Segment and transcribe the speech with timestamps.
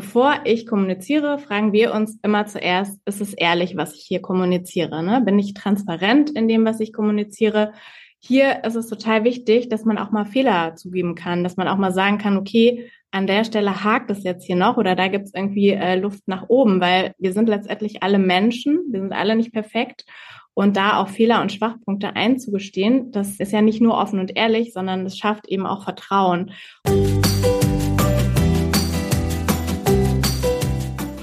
[0.00, 5.02] bevor ich kommuniziere, fragen wir uns immer zuerst, ist es ehrlich, was ich hier kommuniziere?
[5.02, 5.20] Ne?
[5.20, 7.74] Bin ich transparent in dem, was ich kommuniziere?
[8.18, 11.76] Hier ist es total wichtig, dass man auch mal Fehler zugeben kann, dass man auch
[11.76, 15.26] mal sagen kann, okay, an der Stelle hakt es jetzt hier noch oder da gibt
[15.26, 19.36] es irgendwie äh, Luft nach oben, weil wir sind letztendlich alle Menschen, wir sind alle
[19.36, 20.06] nicht perfekt.
[20.54, 24.72] Und da auch Fehler und Schwachpunkte einzugestehen, das ist ja nicht nur offen und ehrlich,
[24.72, 26.52] sondern es schafft eben auch Vertrauen.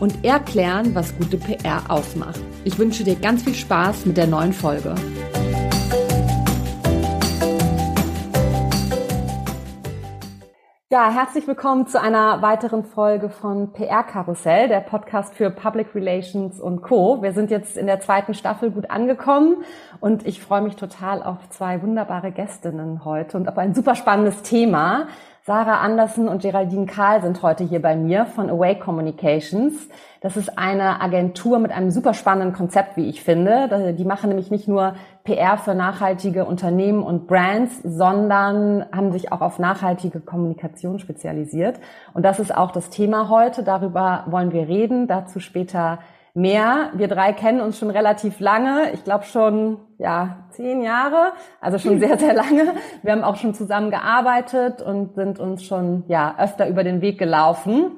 [0.00, 2.40] und erklären, was gute PR ausmacht.
[2.64, 4.94] Ich wünsche dir ganz viel Spaß mit der neuen Folge.
[10.90, 16.58] Ja, herzlich willkommen zu einer weiteren Folge von PR Karussell, der Podcast für Public Relations
[16.60, 17.22] und Co.
[17.22, 19.64] Wir sind jetzt in der zweiten Staffel gut angekommen
[20.00, 24.40] und ich freue mich total auf zwei wunderbare Gästinnen heute und auf ein super spannendes
[24.40, 25.08] Thema.
[25.48, 29.88] Sarah Andersen und Geraldine Kahl sind heute hier bei mir von Away Communications.
[30.20, 33.94] Das ist eine Agentur mit einem super spannenden Konzept, wie ich finde.
[33.94, 39.40] Die machen nämlich nicht nur PR für nachhaltige Unternehmen und Brands, sondern haben sich auch
[39.40, 41.80] auf nachhaltige Kommunikation spezialisiert.
[42.12, 43.62] Und das ist auch das Thema heute.
[43.62, 45.06] Darüber wollen wir reden.
[45.06, 46.00] Dazu später
[46.38, 46.90] mehr.
[46.94, 48.92] Wir drei kennen uns schon relativ lange.
[48.92, 51.32] Ich glaube schon, ja, zehn Jahre.
[51.60, 52.74] Also schon sehr, sehr lange.
[53.02, 57.18] Wir haben auch schon zusammen gearbeitet und sind uns schon, ja, öfter über den Weg
[57.18, 57.90] gelaufen.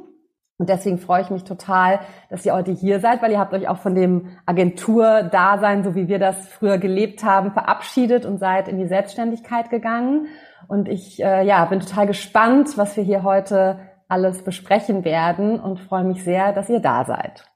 [0.59, 3.67] Und deswegen freue ich mich total, dass ihr heute hier seid, weil ihr habt euch
[3.67, 8.77] auch von dem Agentur-Dasein, so wie wir das früher gelebt haben, verabschiedet und seid in
[8.77, 10.27] die Selbstständigkeit gegangen.
[10.69, 13.79] Und ich äh, ja, bin total gespannt, was wir hier heute
[14.09, 17.51] alles besprechen werden und freue mich sehr, dass ihr da seid.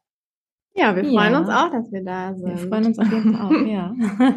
[0.77, 1.39] Ja, wir freuen ja.
[1.39, 2.49] uns auch, dass wir da sind.
[2.49, 3.95] Wir freuen uns auf jeden Fall auch, ja.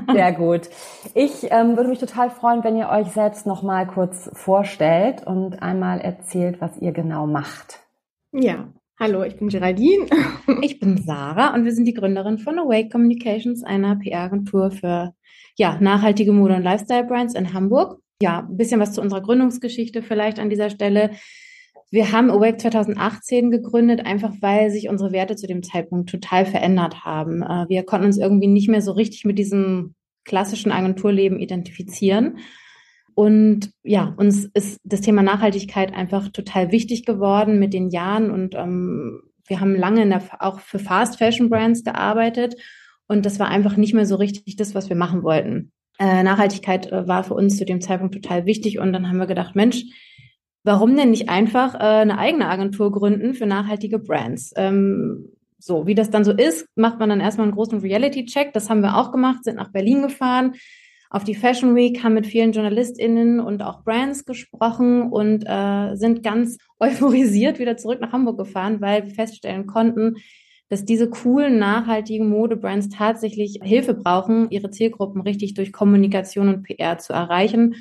[0.13, 0.69] Sehr gut.
[1.15, 5.63] Ich ähm, würde mich total freuen, wenn ihr euch selbst noch mal kurz vorstellt und
[5.63, 7.79] einmal erzählt, was ihr genau macht.
[8.31, 10.05] Ja, hallo, ich bin Geraldine.
[10.61, 15.13] Ich bin Sarah und wir sind die Gründerin von Awake Communications, einer PR-Agentur für
[15.57, 17.99] ja, nachhaltige Mode- und Lifestyle-Brands in Hamburg.
[18.21, 21.11] Ja, ein bisschen was zu unserer Gründungsgeschichte vielleicht an dieser Stelle.
[21.89, 27.05] Wir haben Awake 2018 gegründet, einfach weil sich unsere Werte zu dem Zeitpunkt total verändert
[27.05, 27.41] haben.
[27.41, 29.95] Äh, wir konnten uns irgendwie nicht mehr so richtig mit diesem
[30.25, 32.39] klassischen Agenturleben identifizieren.
[33.15, 38.29] Und ja, uns ist das Thema Nachhaltigkeit einfach total wichtig geworden mit den Jahren.
[38.29, 42.55] Und ähm, wir haben lange der, auch für Fast Fashion Brands gearbeitet.
[43.07, 45.71] Und das war einfach nicht mehr so richtig das, was wir machen wollten.
[45.97, 48.77] Äh, Nachhaltigkeit äh, war für uns zu dem Zeitpunkt total wichtig.
[48.77, 49.85] Und dann haben wir gedacht, Mensch,
[50.67, 54.51] warum denn nicht einfach äh, eine eigene Agentur gründen für nachhaltige Brands?
[54.57, 58.51] Ähm, so, wie das dann so ist, macht man dann erstmal einen großen Reality-Check.
[58.51, 60.55] Das haben wir auch gemacht, sind nach Berlin gefahren,
[61.09, 66.21] auf die Fashion Week, haben mit vielen JournalistInnen und auch Brands gesprochen und äh, sind
[66.21, 70.17] ganz euphorisiert wieder zurück nach Hamburg gefahren, weil wir feststellen konnten,
[70.67, 76.97] dass diese coolen, nachhaltigen Modebrands tatsächlich Hilfe brauchen, ihre Zielgruppen richtig durch Kommunikation und PR
[76.97, 77.75] zu erreichen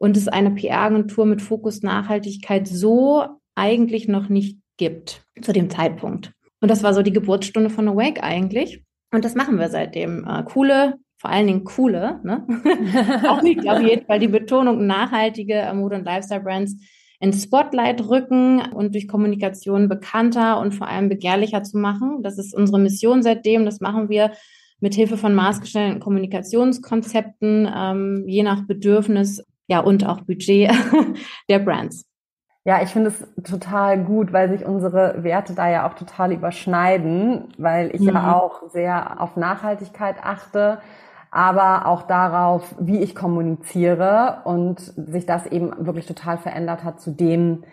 [0.00, 6.32] und es eine PR-Agentur mit Fokus Nachhaltigkeit so eigentlich noch nicht gibt zu dem Zeitpunkt.
[6.62, 8.82] Und das war so die Geburtsstunde von Awake eigentlich.
[9.12, 10.24] Und das machen wir seitdem.
[10.26, 12.46] Äh, coole, vor allen Dingen coole, ne?
[13.28, 16.76] auch nicht auf jeden Fall die Betonung nachhaltige äh, Mode- und Lifestyle-Brands
[17.20, 22.22] ins Spotlight rücken und durch Kommunikation bekannter und vor allem begehrlicher zu machen.
[22.22, 23.66] Das ist unsere Mission seitdem.
[23.66, 24.32] Das machen wir
[24.80, 30.70] mit Hilfe von maßgestellten Kommunikationskonzepten, ähm, je nach Bedürfnis ja, und auch Budget
[31.48, 32.04] der Brands.
[32.64, 37.54] Ja, ich finde es total gut, weil sich unsere Werte da ja auch total überschneiden,
[37.56, 38.08] weil ich mhm.
[38.08, 40.80] ja auch sehr auf Nachhaltigkeit achte,
[41.30, 47.12] aber auch darauf, wie ich kommuniziere und sich das eben wirklich total verändert hat zu
[47.12, 47.64] dem,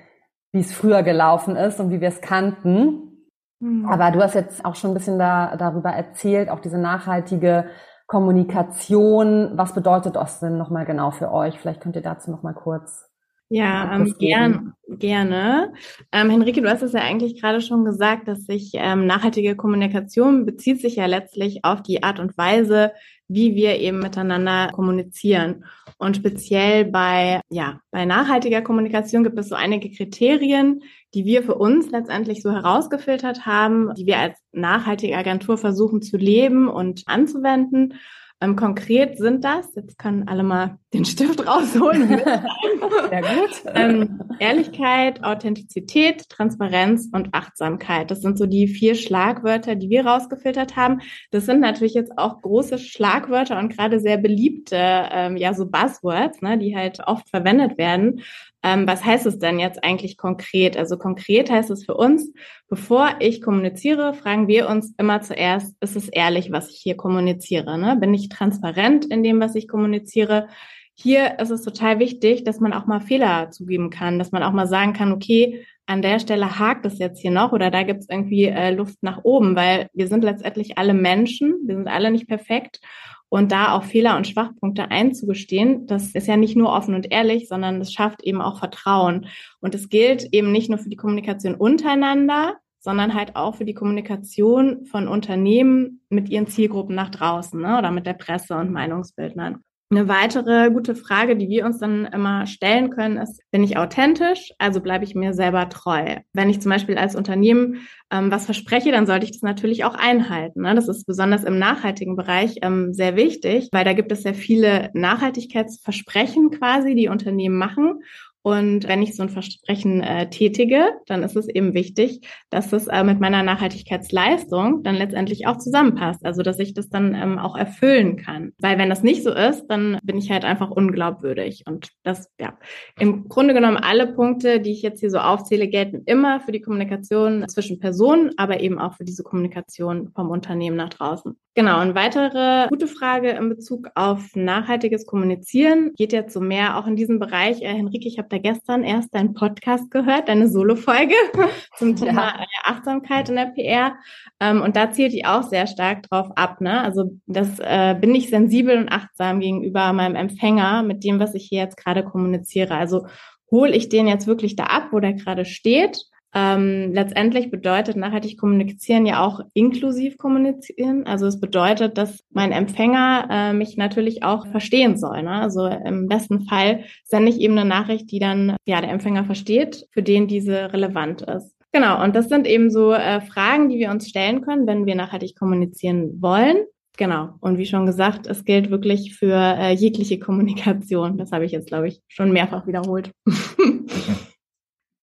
[0.54, 3.26] wie es früher gelaufen ist und wie wir es kannten.
[3.60, 3.88] Mhm.
[3.88, 7.66] Aber du hast jetzt auch schon ein bisschen da, darüber erzählt, auch diese nachhaltige
[8.08, 9.52] Kommunikation.
[9.56, 11.60] Was bedeutet das denn nochmal genau für euch?
[11.60, 13.08] Vielleicht könnt ihr dazu nochmal kurz.
[13.50, 15.74] Ja, ähm, gern, gerne.
[16.12, 20.46] Ähm, Henrike, du hast es ja eigentlich gerade schon gesagt, dass sich ähm, nachhaltige Kommunikation
[20.46, 22.92] bezieht sich ja letztlich auf die Art und Weise,
[23.28, 25.66] wie wir eben miteinander kommunizieren.
[25.98, 30.84] Und speziell bei, ja, bei nachhaltiger Kommunikation gibt es so einige Kriterien,
[31.14, 36.18] die wir für uns letztendlich so herausgefiltert haben, die wir als nachhaltige Agentur versuchen zu
[36.18, 37.96] leben und anzuwenden.
[38.40, 42.08] Ähm, konkret sind das, jetzt können alle mal den Stift rausholen.
[43.10, 43.64] Sehr gut.
[43.74, 48.12] ähm, Ehrlichkeit, Authentizität, Transparenz und Achtsamkeit.
[48.12, 51.02] Das sind so die vier Schlagwörter, die wir rausgefiltert haben.
[51.32, 56.42] Das sind natürlich jetzt auch große Schlagwörter und gerade sehr beliebte, ähm, ja, so Buzzwords,
[56.42, 58.22] ne, die halt oft verwendet werden.
[58.64, 60.78] Ähm, was heißt es denn jetzt eigentlich konkret?
[60.78, 62.34] Also konkret heißt es für uns,
[62.70, 67.78] bevor ich kommuniziere, fragen wir uns immer zuerst, ist es ehrlich, was ich hier kommuniziere?
[67.78, 67.98] Ne?
[67.98, 70.48] Bin ich transparent in dem, was ich kommuniziere?
[70.96, 74.54] Hier ist es total wichtig, dass man auch mal Fehler zugeben kann, dass man auch
[74.54, 78.02] mal sagen kann, okay, an der Stelle hakt es jetzt hier noch oder da gibt
[78.02, 82.12] es irgendwie äh, Luft nach oben, weil wir sind letztendlich alle Menschen, wir sind alle
[82.12, 82.82] nicht perfekt
[83.30, 87.48] und da auch Fehler und Schwachpunkte einzugestehen, das ist ja nicht nur offen und ehrlich,
[87.48, 89.28] sondern es schafft eben auch Vertrauen.
[89.60, 93.74] Und es gilt eben nicht nur für die Kommunikation untereinander, sondern halt auch für die
[93.74, 99.64] Kommunikation von Unternehmen mit ihren Zielgruppen nach draußen ne, oder mit der Presse und Meinungsbildnern.
[99.90, 104.52] Eine weitere gute Frage, die wir uns dann immer stellen können, ist, bin ich authentisch?
[104.58, 106.18] Also bleibe ich mir selber treu.
[106.34, 109.96] Wenn ich zum Beispiel als Unternehmen ähm, was verspreche, dann sollte ich das natürlich auch
[109.96, 110.64] einhalten.
[110.64, 110.76] Ne?
[110.76, 114.90] Das ist besonders im nachhaltigen Bereich ähm, sehr wichtig, weil da gibt es sehr viele
[114.94, 118.02] Nachhaltigkeitsversprechen quasi, die Unternehmen machen.
[118.48, 122.88] Und wenn ich so ein Versprechen äh, tätige, dann ist es eben wichtig, dass es
[122.88, 126.26] äh, mit meiner Nachhaltigkeitsleistung dann letztendlich auch zusammenpasst.
[126.26, 128.54] Also dass ich das dann ähm, auch erfüllen kann.
[128.62, 131.64] Weil wenn das nicht so ist, dann bin ich halt einfach unglaubwürdig.
[131.68, 132.58] Und das, ja,
[132.98, 136.62] im Grunde genommen alle Punkte, die ich jetzt hier so aufzähle, gelten immer für die
[136.62, 141.36] Kommunikation zwischen Personen, aber eben auch für diese Kommunikation vom Unternehmen nach draußen.
[141.58, 146.86] Genau, und weitere gute Frage in Bezug auf nachhaltiges Kommunizieren geht jetzt so mehr auch
[146.86, 147.64] in diesem Bereich.
[147.64, 151.16] Äh, Henrike, ich habe da gestern erst deinen Podcast gehört, deine Solo-Folge
[151.78, 152.42] zum Thema ja.
[152.42, 153.96] Äh, Achtsamkeit in der PR.
[154.40, 156.62] Ähm, und da zielt die auch sehr stark drauf ab.
[156.62, 156.82] Ne?
[156.82, 161.46] Also das äh, bin ich sensibel und achtsam gegenüber meinem Empfänger mit dem, was ich
[161.46, 162.76] hier jetzt gerade kommuniziere.
[162.76, 163.08] Also
[163.52, 166.06] hole ich den jetzt wirklich da ab, wo der gerade steht
[166.38, 171.08] ähm, letztendlich bedeutet nachhaltig kommunizieren ja auch inklusiv kommunizieren.
[171.08, 175.24] Also es bedeutet, dass mein Empfänger äh, mich natürlich auch verstehen soll.
[175.24, 175.32] Ne?
[175.32, 179.88] Also im besten Fall sende ich eben eine Nachricht, die dann ja der Empfänger versteht,
[179.92, 181.56] für den diese relevant ist.
[181.72, 184.96] Genau, und das sind eben so äh, Fragen, die wir uns stellen können, wenn wir
[184.96, 186.58] nachhaltig kommunizieren wollen.
[186.98, 187.30] Genau.
[187.40, 191.18] Und wie schon gesagt, es gilt wirklich für äh, jegliche Kommunikation.
[191.18, 193.12] Das habe ich jetzt, glaube ich, schon mehrfach wiederholt.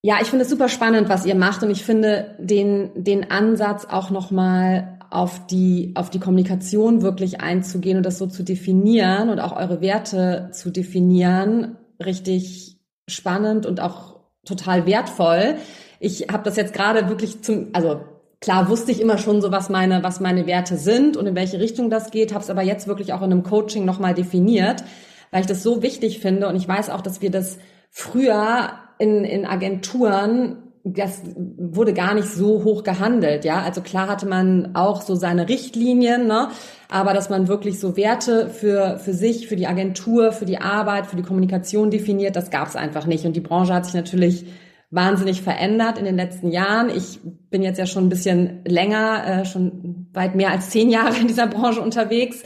[0.06, 3.86] Ja, ich finde es super spannend, was ihr macht und ich finde den, den Ansatz
[3.86, 9.40] auch nochmal auf die, auf die Kommunikation wirklich einzugehen und das so zu definieren und
[9.40, 12.78] auch eure Werte zu definieren, richtig
[13.08, 15.54] spannend und auch total wertvoll.
[16.00, 18.02] Ich habe das jetzt gerade wirklich zum, also
[18.42, 21.60] klar wusste ich immer schon so, was meine, was meine Werte sind und in welche
[21.60, 24.84] Richtung das geht, habe es aber jetzt wirklich auch in einem Coaching nochmal definiert,
[25.30, 27.56] weil ich das so wichtig finde und ich weiß auch, dass wir das
[27.88, 33.62] früher in, in Agenturen das wurde gar nicht so hoch gehandelt, ja.
[33.62, 36.48] Also klar hatte man auch so seine Richtlinien, ne?
[36.90, 41.06] Aber dass man wirklich so Werte für, für sich, für die Agentur, für die Arbeit,
[41.06, 43.24] für die Kommunikation definiert, das gab es einfach nicht.
[43.24, 44.44] Und die Branche hat sich natürlich
[44.90, 46.90] wahnsinnig verändert in den letzten Jahren.
[46.90, 47.18] Ich
[47.48, 51.28] bin jetzt ja schon ein bisschen länger, äh, schon weit mehr als zehn Jahre in
[51.28, 52.42] dieser Branche unterwegs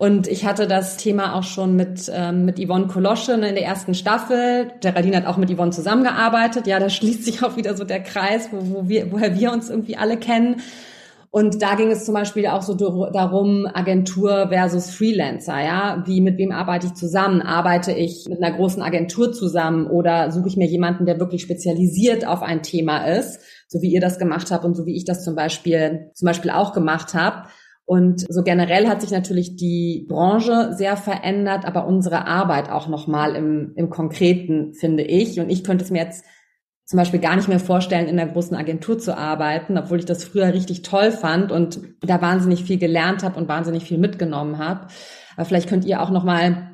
[0.00, 3.66] und ich hatte das Thema auch schon mit, ähm, mit Yvonne Kolosche ne, in der
[3.66, 4.72] ersten Staffel.
[4.80, 6.66] Geraldine hat auch mit Yvonne zusammengearbeitet.
[6.66, 9.68] Ja, da schließt sich auch wieder so der Kreis, wo, wo wir, woher wir uns
[9.68, 10.62] irgendwie alle kennen.
[11.30, 16.02] Und da ging es zum Beispiel auch so darum, Agentur versus Freelancer, ja.
[16.06, 17.42] Wie, mit wem arbeite ich zusammen?
[17.42, 22.26] Arbeite ich mit einer großen Agentur zusammen oder suche ich mir jemanden, der wirklich spezialisiert
[22.26, 25.22] auf ein Thema ist, so wie ihr das gemacht habt und so wie ich das
[25.22, 27.48] zum Beispiel, zum Beispiel auch gemacht habe.
[27.90, 33.34] Und so generell hat sich natürlich die Branche sehr verändert, aber unsere Arbeit auch nochmal
[33.34, 35.40] im, im Konkreten, finde ich.
[35.40, 36.24] Und ich könnte es mir jetzt
[36.84, 40.22] zum Beispiel gar nicht mehr vorstellen, in einer großen Agentur zu arbeiten, obwohl ich das
[40.22, 44.86] früher richtig toll fand und da wahnsinnig viel gelernt habe und wahnsinnig viel mitgenommen habe.
[45.34, 46.70] Aber vielleicht könnt ihr auch nochmal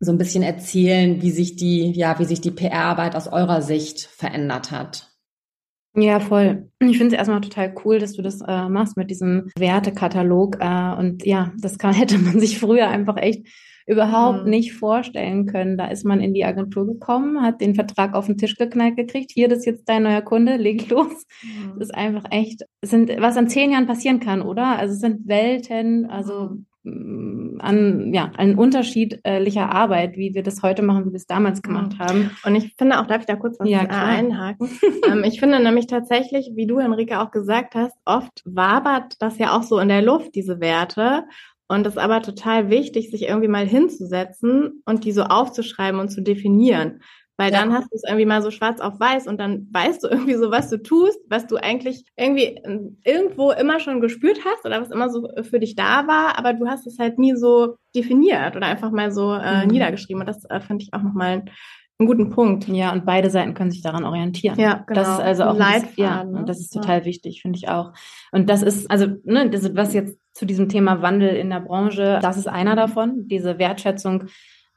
[0.00, 4.02] so ein bisschen erzählen, wie sich die, ja, wie sich die PR-Arbeit aus eurer Sicht
[4.02, 5.11] verändert hat.
[5.94, 6.70] Ja, voll.
[6.80, 10.56] Ich finde es erstmal total cool, dass du das äh, machst mit diesem Wertekatalog.
[10.58, 13.46] Äh, und ja, das kann, hätte man sich früher einfach echt
[13.86, 14.50] überhaupt mhm.
[14.50, 15.76] nicht vorstellen können.
[15.76, 19.32] Da ist man in die Agentur gekommen, hat den Vertrag auf den Tisch geknallt gekriegt.
[19.32, 21.26] Hier, das ist jetzt dein neuer Kunde, leg los.
[21.42, 21.78] Mhm.
[21.78, 24.78] Das ist einfach echt, sind, was an zehn Jahren passieren kann, oder?
[24.78, 26.66] Also es sind Welten, also mhm.
[26.84, 31.62] Mm, an, ja, an unterschiedlicher Arbeit, wie wir das heute machen, wie wir es damals
[31.62, 32.30] gemacht haben.
[32.44, 34.68] Und ich finde auch, darf ich da kurz was ja, einhaken?
[35.08, 39.56] ähm, ich finde nämlich tatsächlich, wie du, Henrike, auch gesagt hast, oft wabert das ja
[39.56, 41.24] auch so in der Luft, diese Werte.
[41.68, 46.10] Und es ist aber total wichtig, sich irgendwie mal hinzusetzen und die so aufzuschreiben und
[46.10, 47.00] zu definieren.
[47.38, 47.60] Weil ja.
[47.60, 50.34] dann hast du es irgendwie mal so schwarz auf weiß und dann weißt du irgendwie
[50.34, 54.80] so, was du tust, was du eigentlich irgendwie ähm, irgendwo immer schon gespürt hast oder
[54.80, 58.56] was immer so für dich da war, aber du hast es halt nie so definiert
[58.56, 59.72] oder einfach mal so äh, mhm.
[59.72, 60.20] niedergeschrieben.
[60.20, 61.44] Und das äh, fand ich auch nochmal
[61.98, 62.68] einen guten Punkt.
[62.68, 64.58] Ja, und beide Seiten können sich daran orientieren.
[64.58, 65.00] Ja, genau.
[65.00, 67.04] Das ist also auch Leitfaden, ja, und das ist total ja.
[67.04, 67.92] wichtig, finde ich auch.
[68.30, 72.18] Und das ist also, ne, das, was jetzt zu diesem Thema Wandel in der Branche.
[72.22, 74.24] Das ist einer davon, diese Wertschätzung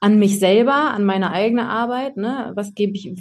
[0.06, 2.16] an mich selber, an meine eigene Arbeit.
[2.16, 2.52] Ne?
[2.54, 3.12] Was gebe ich,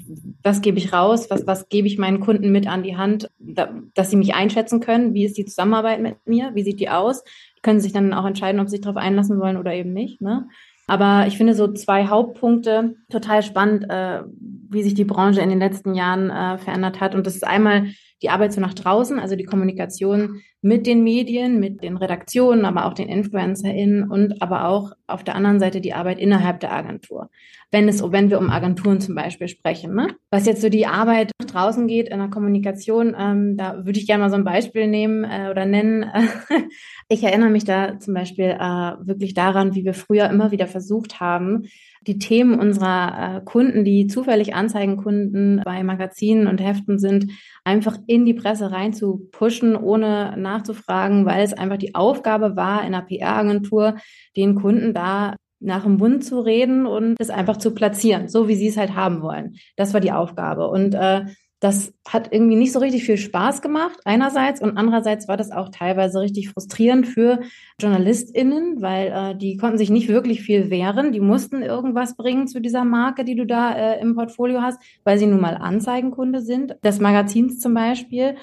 [0.43, 1.31] was gebe ich raus?
[1.31, 4.81] Was, was gebe ich meinen Kunden mit an die Hand, da, dass sie mich einschätzen
[4.81, 5.15] können?
[5.15, 6.51] Wie ist die Zusammenarbeit mit mir?
[6.53, 7.25] Wie sieht die aus?
[7.57, 10.21] Die können sich dann auch entscheiden, ob sie sich darauf einlassen wollen oder eben nicht.
[10.21, 10.47] Ne?
[10.87, 14.21] Aber ich finde so zwei Hauptpunkte total spannend, äh,
[14.69, 17.15] wie sich die Branche in den letzten Jahren äh, verändert hat.
[17.15, 17.87] Und das ist einmal
[18.23, 22.87] die Arbeit so nach draußen, also die Kommunikation mit den Medien, mit den Redaktionen, aber
[22.87, 27.29] auch den InfluencerInnen und aber auch auf der anderen Seite die Arbeit innerhalb der Agentur.
[27.71, 30.09] Wenn es, wenn wir um Agenturen zum Beispiel sprechen, ne?
[30.31, 34.07] Was jetzt so die Arbeit nach draußen geht in der Kommunikation, ähm, da würde ich
[34.07, 36.07] gerne mal so ein Beispiel nehmen äh, oder nennen.
[37.09, 41.21] ich erinnere mich da zum Beispiel äh, wirklich daran, wie wir früher immer wieder versucht
[41.21, 41.65] haben,
[42.07, 47.31] die Themen unserer äh, Kunden, die zufällig Anzeigenkunden bei Magazinen und Heften sind,
[47.65, 52.81] einfach in die Presse rein zu pushen, ohne nachzufragen, weil es einfach die Aufgabe war,
[52.81, 53.97] in einer PR-Agentur
[54.37, 58.55] den Kunden da nach dem Mund zu reden und es einfach zu platzieren, so wie
[58.55, 59.55] sie es halt haben wollen.
[59.77, 60.69] Das war die Aufgabe.
[60.69, 61.23] Und äh,
[61.65, 64.61] das hat irgendwie nicht so richtig viel Spaß gemacht, einerseits.
[64.61, 67.41] Und andererseits war das auch teilweise richtig frustrierend für
[67.81, 71.11] JournalistInnen, weil äh, die konnten sich nicht wirklich viel wehren.
[71.11, 75.19] Die mussten irgendwas bringen zu dieser Marke, die du da äh, im Portfolio hast, weil
[75.19, 78.37] sie nun mal Anzeigenkunde sind, des Magazins zum Beispiel.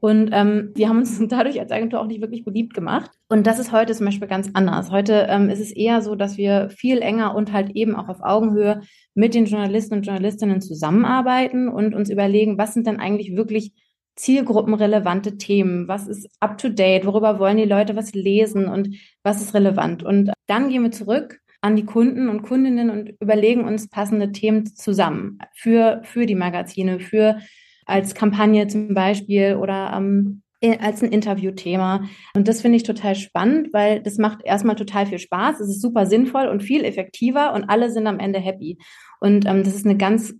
[0.00, 3.10] Und ähm, wir haben uns dadurch als Agentur auch nicht wirklich beliebt gemacht.
[3.28, 4.90] Und das ist heute zum Beispiel ganz anders.
[4.90, 8.22] Heute ähm, ist es eher so, dass wir viel enger und halt eben auch auf
[8.22, 8.82] Augenhöhe
[9.14, 13.72] mit den Journalisten und Journalistinnen zusammenarbeiten und uns überlegen, was sind denn eigentlich wirklich
[14.16, 15.88] zielgruppenrelevante Themen?
[15.88, 17.06] Was ist up to date?
[17.06, 20.02] Worüber wollen die Leute was lesen und was ist relevant?
[20.02, 24.66] Und dann gehen wir zurück an die Kunden und Kundinnen und überlegen uns passende Themen
[24.66, 27.38] zusammen für, für die Magazine, für
[27.86, 30.42] als Kampagne zum Beispiel oder ähm,
[30.80, 32.04] als ein Interviewthema.
[32.34, 35.60] Und das finde ich total spannend, weil das macht erstmal total viel Spaß.
[35.60, 38.78] Es ist super sinnvoll und viel effektiver und alle sind am Ende happy.
[39.20, 40.34] Und ähm, das ist eine ganz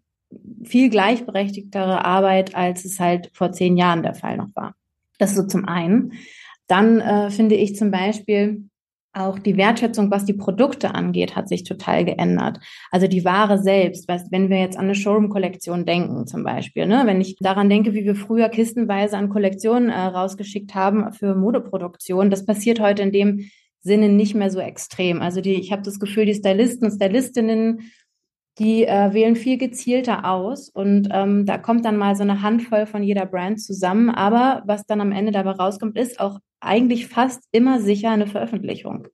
[0.64, 4.74] viel gleichberechtigtere Arbeit, als es halt vor zehn Jahren der Fall noch war.
[5.18, 6.12] Das ist so zum einen.
[6.66, 8.68] Dann äh, finde ich zum Beispiel,
[9.16, 12.60] auch die Wertschätzung, was die Produkte angeht, hat sich total geändert.
[12.90, 17.02] Also die Ware selbst, was, wenn wir jetzt an eine Showroom-Kollektion denken zum Beispiel, ne?
[17.06, 22.30] wenn ich daran denke, wie wir früher kistenweise an Kollektionen äh, rausgeschickt haben für Modeproduktion,
[22.30, 25.22] das passiert heute in dem Sinne nicht mehr so extrem.
[25.22, 27.90] Also die, ich habe das Gefühl, die Stylisten, Stylistinnen
[28.58, 32.86] die äh, wählen viel gezielter aus und ähm, da kommt dann mal so eine Handvoll
[32.86, 34.08] von jeder Brand zusammen.
[34.08, 39.08] Aber was dann am Ende dabei rauskommt, ist auch eigentlich fast immer sicher eine Veröffentlichung.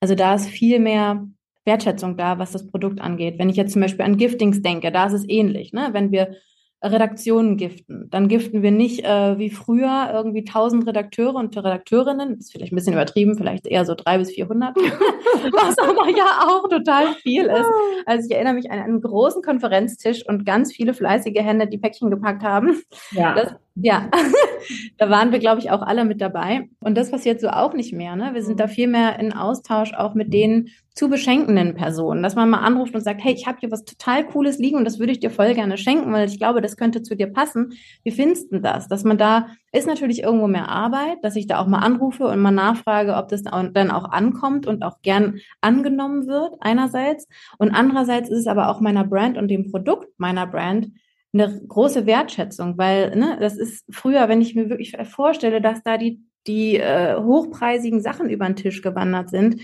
[0.00, 1.26] Also da ist viel mehr
[1.66, 3.38] Wertschätzung da, was das Produkt angeht.
[3.38, 5.72] Wenn ich jetzt zum Beispiel an Giftings denke, da ist es ähnlich.
[5.72, 5.90] Ne?
[5.92, 6.36] Wenn wir
[6.82, 8.08] Redaktionen giften.
[8.10, 12.36] Dann giften wir nicht äh, wie früher irgendwie tausend Redakteure und Redakteurinnen.
[12.36, 16.46] Das ist vielleicht ein bisschen übertrieben, vielleicht eher so drei bis vierhundert, was aber ja
[16.46, 17.66] auch total viel ist.
[18.06, 22.10] Also ich erinnere mich an einen großen Konferenztisch und ganz viele fleißige Hände, die Päckchen
[22.10, 22.80] gepackt haben.
[23.10, 23.34] Ja.
[23.34, 24.08] Das, ja,
[24.98, 26.68] da waren wir, glaube ich, auch alle mit dabei.
[26.80, 28.16] Und das passiert so auch nicht mehr.
[28.16, 28.30] Ne?
[28.34, 32.50] Wir sind da viel mehr in Austausch auch mit denen, zu beschenkenden Personen, dass man
[32.50, 35.12] mal anruft und sagt, hey, ich habe hier was total Cooles liegen und das würde
[35.12, 37.74] ich dir voll gerne schenken, weil ich glaube, das könnte zu dir passen.
[38.02, 38.88] Wie findest du das?
[38.88, 42.40] Dass man da, ist natürlich irgendwo mehr Arbeit, dass ich da auch mal anrufe und
[42.40, 47.28] mal nachfrage, ob das dann auch ankommt und auch gern angenommen wird, einerseits.
[47.58, 50.88] Und andererseits ist es aber auch meiner Brand und dem Produkt meiner Brand
[51.32, 55.96] eine große Wertschätzung, weil ne, das ist früher, wenn ich mir wirklich vorstelle, dass da
[55.96, 59.60] die die äh, hochpreisigen Sachen über den Tisch gewandert sind,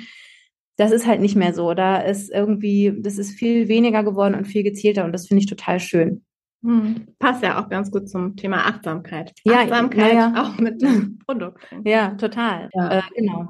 [0.76, 1.74] das ist halt nicht mehr so.
[1.74, 5.48] Da ist irgendwie, das ist viel weniger geworden und viel gezielter und das finde ich
[5.48, 6.24] total schön.
[6.62, 7.08] Hm.
[7.18, 9.32] Passt ja auch ganz gut zum Thema Achtsamkeit.
[9.44, 10.32] Ja, Achtsamkeit ja.
[10.36, 11.62] auch mit dem Produkt.
[11.84, 12.70] Ja, total.
[12.72, 12.98] Ja.
[12.98, 13.48] Äh, genau.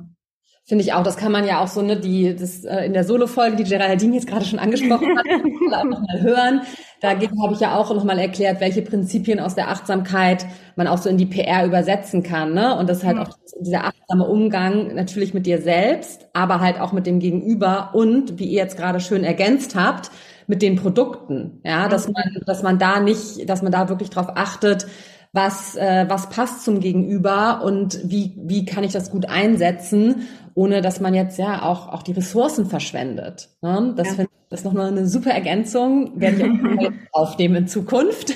[0.66, 3.04] Finde ich auch, das kann man ja auch so, ne, die, das äh, in der
[3.04, 5.26] Solo-Folge, die Geraldine jetzt gerade schon angesprochen hat,
[5.72, 6.62] auch noch mal hören.
[7.04, 10.46] Dagegen habe ich ja auch nochmal erklärt, welche Prinzipien aus der Achtsamkeit
[10.76, 12.54] man auch so in die PR übersetzen kann.
[12.54, 12.76] Ne?
[12.76, 13.23] Und das halt mhm.
[13.23, 13.28] auch
[13.61, 18.46] dieser achtsame Umgang natürlich mit dir selbst, aber halt auch mit dem Gegenüber und, wie
[18.46, 20.11] ihr jetzt gerade schön ergänzt habt,
[20.46, 21.61] mit den Produkten.
[21.64, 22.14] Ja, dass mhm.
[22.14, 24.87] man, dass man da nicht, dass man da wirklich drauf achtet,
[25.32, 30.80] was, äh, was passt zum Gegenüber und wie, wie kann ich das gut einsetzen, ohne
[30.82, 33.49] dass man jetzt ja auch, auch die Ressourcen verschwendet.
[33.62, 33.94] Ne?
[33.96, 34.14] Das ja.
[34.14, 38.34] finde ich ist nochmal eine super Ergänzung, werde ich auch aufnehmen in Zukunft.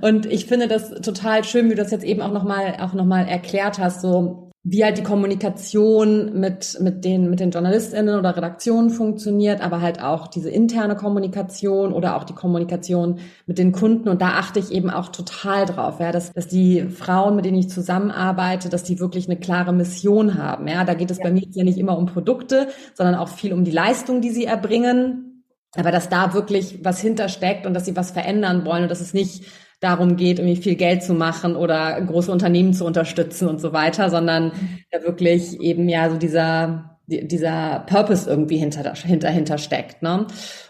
[0.00, 3.04] und ich finde das total schön, wie du das jetzt eben auch nochmal auch noch
[3.04, 8.36] mal erklärt hast, so wie halt die Kommunikation mit, mit den, mit den JournalistInnen oder
[8.36, 14.10] Redaktionen funktioniert, aber halt auch diese interne Kommunikation oder auch die Kommunikation mit den Kunden.
[14.10, 17.58] Und da achte ich eben auch total drauf, ja, dass, dass die Frauen, mit denen
[17.58, 20.68] ich zusammenarbeite, dass die wirklich eine klare Mission haben.
[20.68, 21.24] Ja, da geht es ja.
[21.24, 24.44] bei mir ja nicht immer um Produkte, sondern auch viel um die Leistung, die sie
[24.44, 25.44] erbringen.
[25.74, 29.14] Aber dass da wirklich was hintersteckt und dass sie was verändern wollen und dass es
[29.14, 29.44] nicht
[29.80, 34.10] darum geht, irgendwie viel Geld zu machen oder große Unternehmen zu unterstützen und so weiter,
[34.10, 34.52] sondern
[34.90, 40.02] da wirklich eben ja so dieser, dieser Purpose irgendwie hinter, hinter, hinter steckt.
[40.02, 40.26] Ne?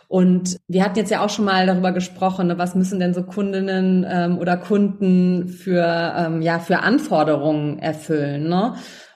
[0.07, 3.23] Und wir hatten jetzt ja auch schon mal darüber gesprochen, ne, was müssen denn so
[3.23, 8.49] Kundinnen ähm, oder Kunden für, ähm, ja, für Anforderungen erfüllen.
[8.49, 8.75] Ne?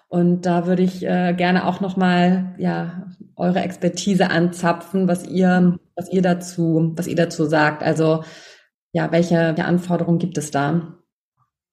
[0.08, 6.12] Und da würde ich äh, gerne auch nochmal ja, eure Expertise anzapfen, was ihr, was
[6.12, 7.82] ihr dazu, was ihr dazu sagt.
[7.82, 8.22] Also
[8.94, 10.94] ja, welche Anforderungen gibt es da?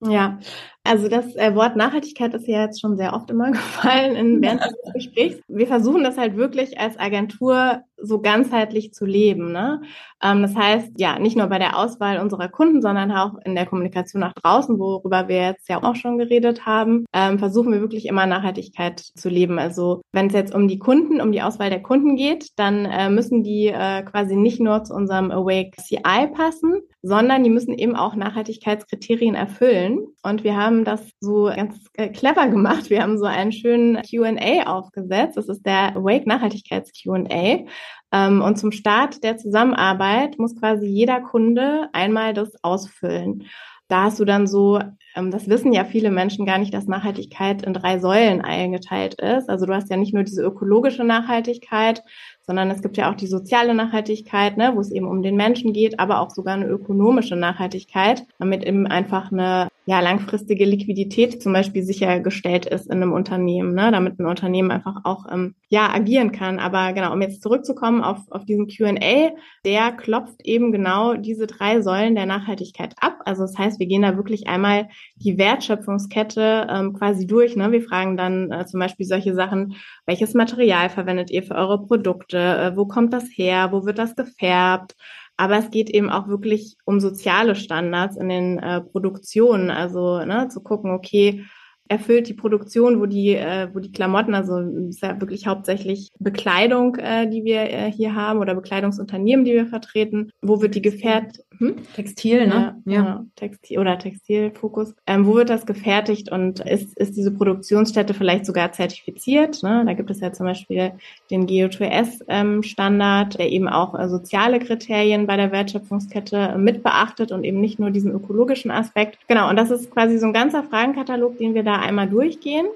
[0.04, 0.40] Ja,
[0.84, 4.62] also das äh, Wort Nachhaltigkeit ist ja jetzt schon sehr oft immer gefallen in, während
[4.62, 5.40] des Gesprächs.
[5.48, 9.52] Wir versuchen das halt wirklich als Agentur so ganzheitlich zu leben.
[9.52, 9.82] Ne?
[10.22, 13.66] Ähm, das heißt, ja, nicht nur bei der Auswahl unserer Kunden, sondern auch in der
[13.66, 18.06] Kommunikation nach draußen, worüber wir jetzt ja auch schon geredet haben, ähm, versuchen wir wirklich
[18.08, 19.60] immer Nachhaltigkeit zu leben.
[19.60, 23.10] Also wenn es jetzt um die Kunden, um die Auswahl der Kunden geht, dann äh,
[23.10, 27.96] müssen die äh, quasi nicht nur zu unserem Awake CI passen, sondern die müssen eben
[27.96, 30.06] auch Nachhaltigkeitskriterien erfüllen.
[30.22, 32.90] Und wir haben das so ganz äh, clever gemacht.
[32.90, 35.38] Wir haben so einen schönen Q&A aufgesetzt.
[35.38, 37.66] Das ist der Awake Nachhaltigkeits Q&A.
[38.12, 43.46] Ähm, und zum Start der Zusammenarbeit muss quasi jeder Kunde einmal das ausfüllen.
[43.92, 44.80] Da hast du dann so,
[45.16, 49.50] ähm, das wissen ja viele Menschen gar nicht, dass Nachhaltigkeit in drei Säulen eingeteilt ist.
[49.50, 52.02] Also du hast ja nicht nur diese ökologische Nachhaltigkeit,
[52.42, 55.74] sondern es gibt ja auch die soziale Nachhaltigkeit, ne, wo es eben um den Menschen
[55.74, 61.54] geht, aber auch sogar eine ökonomische Nachhaltigkeit, damit eben einfach eine ja, langfristige Liquidität zum
[61.54, 66.32] Beispiel sichergestellt ist in einem Unternehmen, ne, damit ein Unternehmen einfach auch ähm, ja agieren
[66.32, 66.60] kann.
[66.60, 69.32] Aber genau, um jetzt zurückzukommen auf, auf diesen Q&A,
[69.66, 73.22] der klopft eben genau diese drei Säulen der Nachhaltigkeit ab.
[73.26, 77.56] Also das heißt, wir gehen da wirklich einmal die Wertschöpfungskette ähm, quasi durch.
[77.56, 77.72] Ne?
[77.72, 82.38] Wir fragen dann äh, zum Beispiel solche Sachen, welches Material verwendet ihr für eure Produkte?
[82.38, 83.72] Äh, wo kommt das her?
[83.72, 84.96] Wo wird das gefärbt?
[85.42, 89.72] Aber es geht eben auch wirklich um soziale Standards in den äh, Produktionen.
[89.72, 91.46] Also ne, zu gucken, okay,
[91.92, 96.96] erfüllt die Produktion, wo die, äh, wo die Klamotten, also ist ja wirklich hauptsächlich Bekleidung,
[96.96, 100.32] äh, die wir äh, hier haben oder Bekleidungsunternehmen, die wir vertreten.
[100.42, 101.44] Wo wird die gefertigt?
[101.58, 101.76] Hm?
[101.94, 102.82] Textil, ne?
[102.86, 103.26] Ja, ja.
[103.36, 104.96] Textil oder Textilfokus.
[105.06, 109.62] Ähm, wo wird das gefertigt und ist, ist diese Produktionsstätte vielleicht sogar zertifiziert?
[109.62, 109.84] Ne?
[109.86, 110.94] Da gibt es ja zum Beispiel
[111.30, 117.44] den GO2S-Standard, ähm, der eben auch äh, soziale Kriterien bei der Wertschöpfungskette mit beachtet und
[117.44, 119.20] eben nicht nur diesen ökologischen Aspekt.
[119.28, 122.68] Genau, und das ist quasi so ein ganzer Fragenkatalog, den wir da einmal durchgehen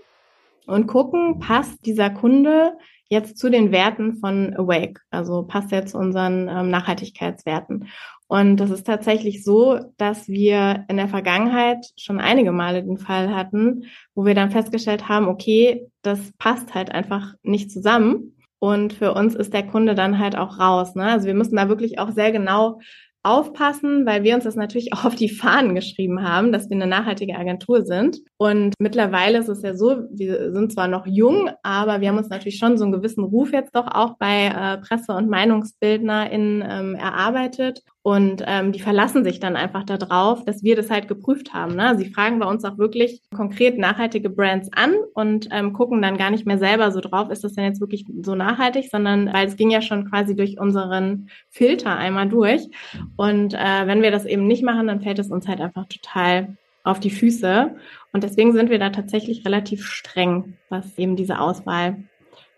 [0.68, 2.74] und gucken, passt dieser Kunde
[3.08, 5.02] jetzt zu den Werten von Awake?
[5.10, 7.88] Also passt er zu unseren ähm, Nachhaltigkeitswerten?
[8.28, 13.36] Und das ist tatsächlich so, dass wir in der Vergangenheit schon einige Male den Fall
[13.36, 18.36] hatten, wo wir dann festgestellt haben, okay, das passt halt einfach nicht zusammen.
[18.58, 20.96] Und für uns ist der Kunde dann halt auch raus.
[20.96, 21.04] Ne?
[21.04, 22.80] Also wir müssen da wirklich auch sehr genau
[23.26, 26.88] aufpassen, weil wir uns das natürlich auch auf die Fahnen geschrieben haben, dass wir eine
[26.88, 28.20] nachhaltige Agentur sind.
[28.38, 32.30] Und mittlerweile ist es ja so, wir sind zwar noch jung, aber wir haben uns
[32.30, 36.96] natürlich schon so einen gewissen Ruf jetzt doch auch bei äh, Presse- und MeinungsbildnerInnen ähm,
[36.96, 37.84] erarbeitet.
[38.06, 41.76] Und ähm, die verlassen sich dann einfach darauf, dass wir das halt geprüft haben.
[41.76, 41.96] Ne?
[41.98, 46.30] Sie fragen bei uns auch wirklich konkret nachhaltige Brands an und ähm, gucken dann gar
[46.30, 49.56] nicht mehr selber so drauf, ist das denn jetzt wirklich so nachhaltig, sondern weil es
[49.56, 52.70] ging ja schon quasi durch unseren Filter einmal durch.
[53.16, 56.58] Und äh, wenn wir das eben nicht machen, dann fällt es uns halt einfach total
[56.84, 57.76] auf die Füße.
[58.14, 62.04] Und deswegen sind wir da tatsächlich relativ streng, was eben diese Auswahl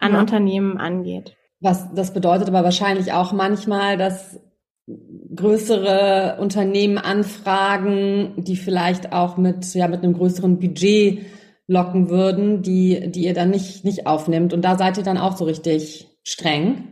[0.01, 0.19] an ja.
[0.19, 1.37] Unternehmen angeht.
[1.61, 4.41] Was das bedeutet aber wahrscheinlich auch manchmal, dass
[5.35, 11.25] größere Unternehmen anfragen, die vielleicht auch mit, ja, mit einem größeren Budget
[11.67, 14.53] locken würden, die, die ihr dann nicht, nicht aufnimmt.
[14.53, 16.87] Und da seid ihr dann auch so richtig streng.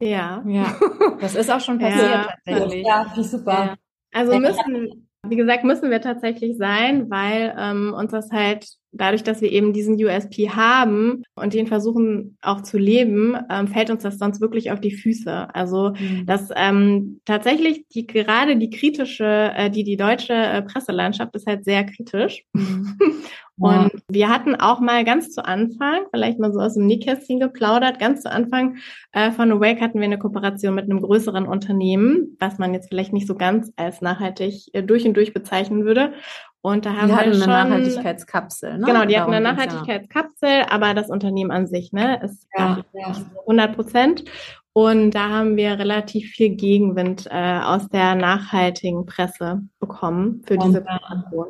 [0.00, 0.42] Ja.
[0.46, 0.76] Ja.
[1.20, 2.28] Das ist auch schon passiert Ja.
[2.44, 2.86] tatsächlich.
[2.86, 3.52] Ja, super.
[3.52, 3.74] Ja.
[4.12, 9.40] Also müssen, wie gesagt, müssen wir tatsächlich sein, weil ähm, uns das halt dadurch, dass
[9.40, 14.18] wir eben diesen USP haben und den versuchen auch zu leben, ähm, fällt uns das
[14.18, 15.54] sonst wirklich auf die Füße.
[15.54, 16.26] Also Mhm.
[16.26, 21.64] dass ähm, tatsächlich die gerade die kritische, äh, die die deutsche äh, Presselandschaft ist halt
[21.64, 22.44] sehr kritisch.
[22.52, 22.96] Mhm.
[23.58, 27.98] Und wir hatten auch mal ganz zu Anfang, vielleicht mal so aus dem Nähkästchen geplaudert,
[27.98, 28.76] ganz zu Anfang
[29.12, 33.14] äh, von Awake hatten wir eine Kooperation mit einem größeren Unternehmen, was man jetzt vielleicht
[33.14, 36.12] nicht so ganz als nachhaltig äh, durch und durch bezeichnen würde.
[36.60, 38.86] Und da haben Die hatten wir eine schon Nachhaltigkeitskapsel, ne?
[38.86, 39.52] Genau, die hatten eine ja.
[39.52, 43.14] Nachhaltigkeitskapsel, aber das Unternehmen an sich, ne, ist Ja, ja.
[43.42, 44.24] 100 Prozent.
[44.72, 50.84] Und da haben wir relativ viel Gegenwind äh, aus der nachhaltigen Presse bekommen für diese
[50.84, 50.98] Ja.
[50.98, 51.46] Kooperation.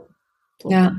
[0.62, 0.70] So.
[0.70, 0.92] Ja.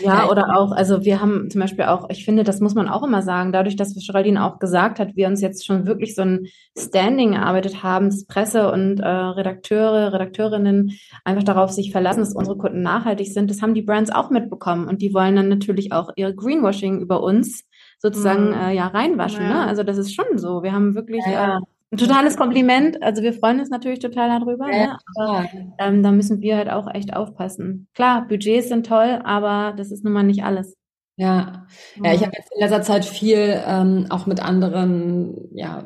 [0.00, 3.02] Ja, oder auch, also wir haben zum Beispiel auch, ich finde, das muss man auch
[3.02, 6.46] immer sagen, dadurch, dass Geraldine auch gesagt hat, wir uns jetzt schon wirklich so ein
[6.78, 10.92] Standing erarbeitet haben, dass Presse und äh, Redakteure, Redakteurinnen
[11.24, 14.88] einfach darauf sich verlassen, dass unsere Kunden nachhaltig sind, das haben die Brands auch mitbekommen
[14.88, 17.64] und die wollen dann natürlich auch ihre Greenwashing über uns
[17.98, 18.54] sozusagen Mhm.
[18.54, 19.42] äh, ja reinwaschen.
[19.44, 19.48] Ja.
[19.64, 19.66] Ne?
[19.66, 20.62] Also das ist schon so.
[20.62, 21.58] Wir haben wirklich Ja.
[21.58, 21.60] äh,
[21.92, 23.02] ein totales Kompliment.
[23.02, 24.70] Also wir freuen uns natürlich total darüber.
[24.70, 24.98] Ja, ne?
[25.16, 25.44] Aber
[25.78, 27.88] ähm, da müssen wir halt auch echt aufpassen.
[27.94, 30.74] Klar, Budgets sind toll, aber das ist nun mal nicht alles.
[31.16, 31.66] Ja,
[32.02, 35.84] ja, ich habe jetzt in letzter Zeit viel ähm, auch mit anderen, ja,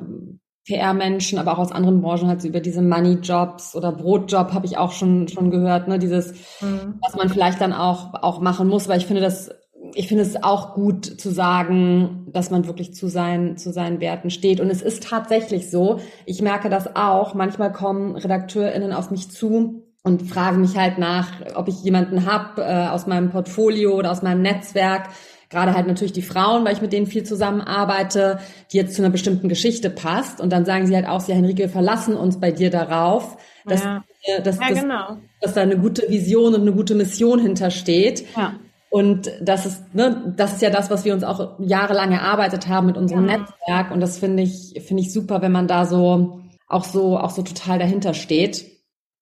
[0.69, 4.79] PR-Menschen, aber auch aus anderen Branchen halt so über diese Money-Jobs oder Brotjob habe ich
[4.79, 6.99] auch schon schon gehört, ne, dieses, Mhm.
[7.05, 9.51] was man vielleicht dann auch auch machen muss, weil ich finde das,
[9.95, 14.31] ich finde es auch gut zu sagen, dass man wirklich zu seinen zu seinen Werten
[14.31, 16.01] steht und es ist tatsächlich so.
[16.25, 17.35] Ich merke das auch.
[17.35, 22.59] Manchmal kommen RedakteurInnen auf mich zu und fragen mich halt nach, ob ich jemanden hab
[22.59, 25.09] äh, aus meinem Portfolio oder aus meinem Netzwerk.
[25.49, 28.41] Gerade halt natürlich die Frauen, weil ich mit denen viel zusammenarbeite,
[28.73, 30.41] die jetzt zu einer bestimmten Geschichte passt.
[30.41, 33.83] Und dann sagen sie halt auch, ja, Henrike, wir verlassen uns bei dir darauf, dass,
[33.85, 34.05] Ja.
[34.43, 35.17] dass, Ja, dass, genau.
[35.41, 38.25] dass da eine gute Vision und eine gute Mission hintersteht.
[38.37, 38.55] Ja.
[38.91, 42.87] Und das ist, ne, das ist ja das, was wir uns auch jahrelang erarbeitet haben
[42.87, 43.39] mit unserem Ja.
[43.39, 43.91] Netzwerk.
[43.91, 47.43] Und das finde ich, finde ich super, wenn man da so auch so, auch so
[47.43, 48.67] total dahinter steht.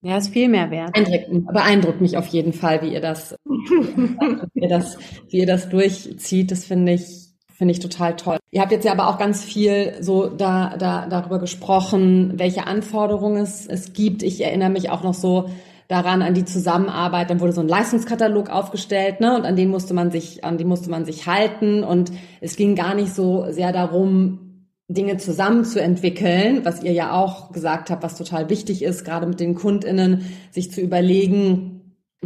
[0.03, 0.92] Ja, ist viel mehr wert.
[0.92, 4.98] Beeindruckt, beeindruckt mich auf jeden Fall, wie ihr das, wie ihr das,
[5.31, 6.50] wie ihr das durchzieht.
[6.50, 8.37] Das finde ich, finde ich total toll.
[8.50, 13.42] Ihr habt jetzt ja aber auch ganz viel so da, da, darüber gesprochen, welche Anforderungen
[13.42, 14.22] es, es gibt.
[14.22, 15.48] Ich erinnere mich auch noch so
[15.88, 17.31] daran an die Zusammenarbeit.
[17.31, 19.37] Dann wurde so ein Leistungskatalog aufgestellt, ne?
[19.37, 21.85] Und an den musste man sich, an den musste man sich halten.
[21.85, 24.44] Und es ging gar nicht so sehr darum,
[24.88, 29.27] Dinge zusammen zu entwickeln, was ihr ja auch gesagt habt, was total wichtig ist, gerade
[29.27, 31.73] mit den KundInnen, sich zu überlegen,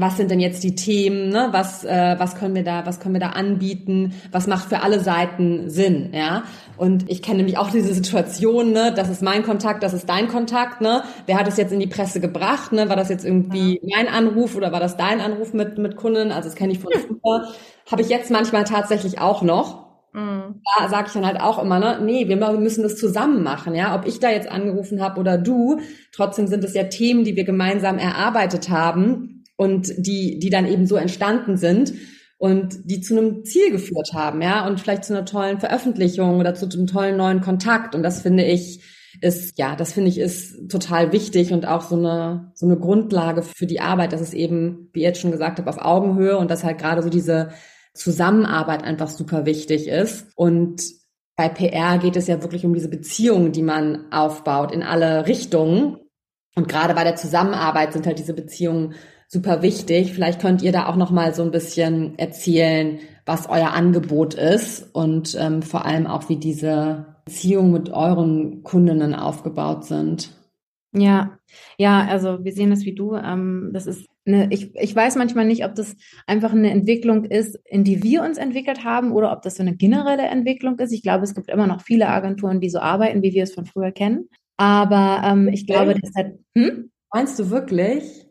[0.01, 1.49] was sind denn jetzt die Themen, ne?
[1.53, 5.01] was, äh, was können wir da, was können wir da anbieten, was macht für alle
[5.01, 6.45] Seiten Sinn, ja.
[6.77, 10.29] Und ich kenne nämlich auch diese Situation, ne, das ist mein Kontakt, das ist dein
[10.29, 11.03] Kontakt, ne?
[11.27, 12.89] Wer hat es jetzt in die Presse gebracht, ne?
[12.89, 16.31] War das jetzt irgendwie mein Anruf oder war das dein Anruf mit, mit Kunden?
[16.31, 17.49] Also das kenne ich von früher.
[17.91, 20.63] Habe ich jetzt manchmal tatsächlich auch noch Mhm.
[20.79, 23.95] da sage ich dann halt auch immer, ne, nee, wir müssen das zusammen machen, ja.
[23.95, 25.81] Ob ich da jetzt angerufen habe oder du,
[26.13, 30.87] trotzdem sind es ja Themen, die wir gemeinsam erarbeitet haben und die, die dann eben
[30.87, 31.93] so entstanden sind
[32.39, 36.55] und die zu einem Ziel geführt haben, ja, und vielleicht zu einer tollen Veröffentlichung oder
[36.55, 37.95] zu einem tollen neuen Kontakt.
[37.95, 38.81] Und das finde ich
[39.21, 43.43] ist, ja, das finde ich ist total wichtig und auch so eine, so eine Grundlage
[43.43, 46.51] für die Arbeit, dass es eben, wie ihr jetzt schon gesagt habt, auf Augenhöhe und
[46.51, 47.49] dass halt gerade so diese
[47.95, 50.27] Zusammenarbeit einfach super wichtig ist.
[50.37, 50.83] Und
[51.35, 55.97] bei PR geht es ja wirklich um diese Beziehungen, die man aufbaut in alle Richtungen.
[56.55, 58.95] Und gerade bei der Zusammenarbeit sind halt diese Beziehungen
[59.29, 60.13] super wichtig.
[60.13, 64.95] Vielleicht könnt ihr da auch noch mal so ein bisschen erzählen, was euer Angebot ist
[64.95, 70.31] und ähm, vor allem auch, wie diese Beziehungen mit euren Kundinnen aufgebaut sind.
[70.93, 71.39] Ja,
[71.77, 73.15] ja, also wir sehen das wie du.
[73.15, 75.95] Ähm, das ist eine, ich, ich weiß manchmal nicht, ob das
[76.27, 79.77] einfach eine Entwicklung ist, in die wir uns entwickelt haben oder ob das so eine
[79.77, 80.93] generelle Entwicklung ist.
[80.93, 83.67] Ich glaube, es gibt immer noch viele Agenturen, die so arbeiten, wie wir es von
[83.67, 84.31] früher kennen.
[84.57, 86.91] Aber ähm, ich glaube, das hat, hm?
[87.13, 88.28] Meinst du wirklich?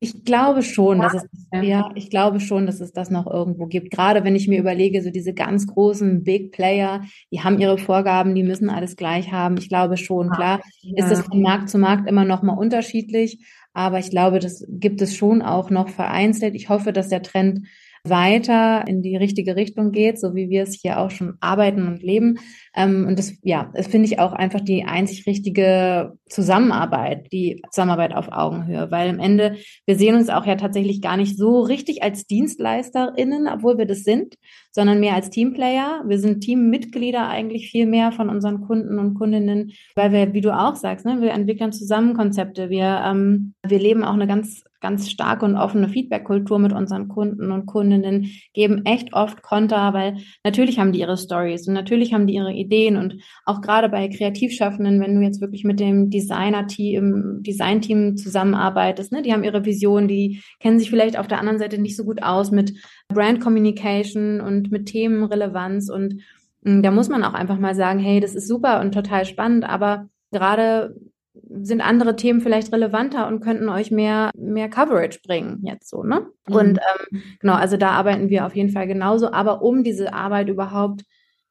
[0.00, 1.62] Ich glaube schon, dass es, Ja.
[1.62, 3.90] ja, ich glaube schon, dass es das noch irgendwo gibt.
[3.90, 8.34] Gerade wenn ich mir überlege, so diese ganz großen Big Player, die haben ihre Vorgaben,
[8.34, 9.56] die müssen alles gleich haben.
[9.58, 10.60] Ich glaube schon, klar,
[10.94, 13.40] ist das von Markt zu Markt immer noch mal unterschiedlich.
[13.72, 16.54] Aber ich glaube, das gibt es schon auch noch vereinzelt.
[16.54, 17.66] Ich hoffe, dass der Trend
[18.04, 22.02] weiter in die richtige Richtung geht, so wie wir es hier auch schon arbeiten und
[22.02, 22.38] leben.
[22.78, 28.14] Ähm, und das, ja, das finde ich auch einfach die einzig richtige Zusammenarbeit, die Zusammenarbeit
[28.14, 32.04] auf Augenhöhe, weil am Ende, wir sehen uns auch ja tatsächlich gar nicht so richtig
[32.04, 34.36] als DienstleisterInnen, obwohl wir das sind,
[34.70, 36.04] sondern mehr als Teamplayer.
[36.06, 40.56] Wir sind Teammitglieder eigentlich viel mehr von unseren Kunden und Kundinnen, weil wir, wie du
[40.56, 42.70] auch sagst, ne, wir entwickeln zusammen Konzepte.
[42.70, 47.50] Wir, ähm, wir leben auch eine ganz ganz starke und offene Feedback-Kultur mit unseren Kunden
[47.50, 52.26] und Kundinnen, geben echt oft Konter, weil natürlich haben die ihre Stories und natürlich haben
[52.26, 57.42] die ihre Ideen und auch gerade bei Kreativschaffenden, wenn du jetzt wirklich mit dem Designer-Team,
[57.42, 61.80] Design-Team zusammenarbeitest, ne, die haben ihre Vision, die kennen sich vielleicht auf der anderen Seite
[61.80, 62.74] nicht so gut aus mit
[63.08, 66.22] Brand Communication und mit Themenrelevanz und
[66.64, 69.68] hm, da muss man auch einfach mal sagen, hey, das ist super und total spannend,
[69.68, 70.94] aber gerade
[71.60, 76.26] sind andere Themen vielleicht relevanter und könnten euch mehr, mehr Coverage bringen jetzt so, ne?
[76.48, 76.54] Mhm.
[76.54, 79.32] Und ähm, genau, also da arbeiten wir auf jeden Fall genauso.
[79.32, 81.02] Aber um diese Arbeit überhaupt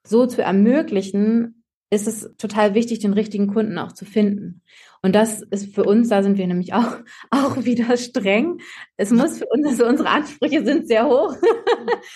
[0.07, 4.61] so zu ermöglichen, ist es total wichtig, den richtigen Kunden auch zu finden.
[5.01, 6.97] Und das ist für uns, da sind wir nämlich auch,
[7.31, 8.59] auch wieder streng.
[8.97, 11.35] Es muss für uns, also unsere Ansprüche sind sehr hoch.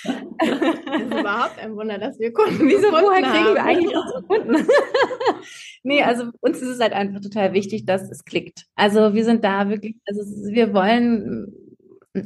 [0.03, 4.67] Das ist überhaupt ein Wunder, dass wir Kunden Wieso, woher kriegen wir eigentlich unsere Kunden?
[5.83, 8.65] nee, also uns ist es halt einfach total wichtig, dass es klickt.
[8.75, 11.70] Also wir sind da wirklich, also wir wollen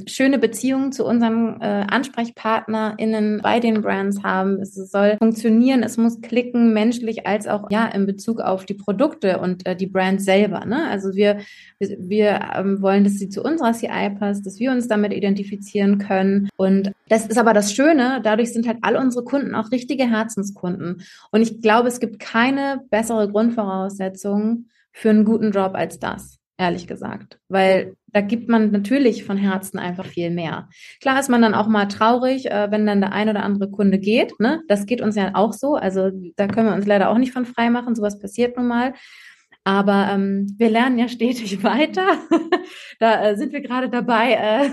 [0.08, 4.60] schöne Beziehungen zu unseren äh, AnsprechpartnerInnen bei den Brands haben.
[4.60, 9.40] Es soll funktionieren, es muss klicken, menschlich als auch ja in Bezug auf die Produkte
[9.40, 10.66] und äh, die Brands selber.
[10.66, 10.88] Ne?
[10.90, 11.40] Also wir,
[11.80, 16.00] wir, wir ähm, wollen, dass sie zu unserer CI passt, dass wir uns damit identifizieren
[16.00, 16.50] können.
[16.58, 21.04] Und das ist aber das Schöne, dadurch sind halt alle unsere Kunden auch richtige Herzenskunden.
[21.32, 26.88] Und ich glaube, es gibt keine bessere Grundvoraussetzung für einen guten Job als das ehrlich
[26.88, 27.40] gesagt.
[27.50, 30.70] Weil da gibt man natürlich von Herzen einfach viel mehr.
[31.02, 34.00] Klar ist man dann auch mal traurig, äh, wenn dann der ein oder andere Kunde
[34.00, 34.40] geht.
[34.40, 34.62] Ne?
[34.70, 35.76] Das geht uns ja auch so.
[35.76, 37.94] Also da können wir uns leider auch nicht von frei machen.
[37.94, 38.94] Sowas passiert nun mal.
[39.66, 42.08] Aber ähm, wir lernen ja stetig weiter.
[43.00, 44.70] da äh, sind wir gerade dabei, äh,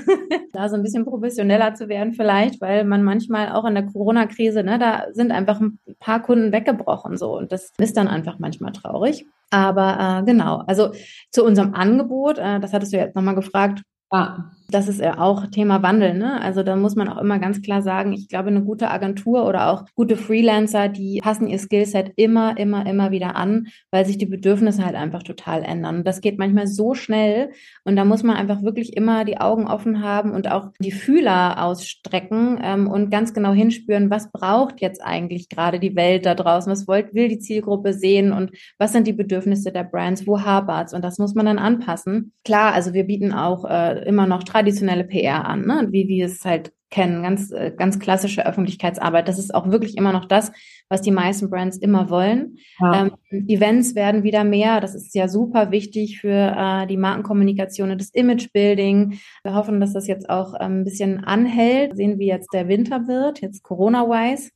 [0.52, 4.62] da so ein bisschen professioneller zu werden vielleicht, weil man manchmal auch in der Corona-Krise,
[4.62, 8.70] ne, da sind einfach ein paar Kunden weggebrochen so und das ist dann einfach manchmal
[8.70, 9.26] traurig.
[9.52, 10.92] Aber äh, genau, also
[11.30, 15.46] zu unserem Angebot, äh, das hattest du jetzt nochmal gefragt, ja, das ist ja auch
[15.46, 16.14] Thema Wandel.
[16.14, 16.40] Ne?
[16.40, 19.70] Also da muss man auch immer ganz klar sagen, ich glaube, eine gute Agentur oder
[19.70, 24.26] auch gute Freelancer, die passen ihr Skillset immer, immer, immer wieder an, weil sich die
[24.26, 25.98] Bedürfnisse halt einfach total ändern.
[25.98, 27.50] Und das geht manchmal so schnell
[27.84, 31.62] und da muss man einfach wirklich immer die Augen offen haben und auch die Fühler
[31.64, 36.70] ausstrecken ähm, und ganz genau hinspüren, was braucht jetzt eigentlich gerade die Welt da draußen,
[36.70, 40.94] was wollt, will die Zielgruppe sehen und was sind die Bedürfnisse der Brands, wo hapert's
[40.94, 42.32] und das muss man dann anpassen.
[42.44, 45.88] Klar, also wir bieten auch äh, immer noch traditionelle PR an, ne?
[45.90, 49.26] wie wir es halt kennen, ganz, äh, ganz klassische Öffentlichkeitsarbeit.
[49.26, 50.52] Das ist auch wirklich immer noch das,
[50.88, 52.58] was die meisten Brands immer wollen.
[52.78, 53.10] Ja.
[53.30, 54.80] Ähm, Events werden wieder mehr.
[54.80, 59.18] Das ist ja super wichtig für äh, die Markenkommunikation und das Imagebuilding.
[59.42, 61.96] Wir hoffen, dass das jetzt auch ähm, ein bisschen anhält.
[61.96, 64.50] Sehen, wie jetzt der Winter wird, jetzt Corona-wise.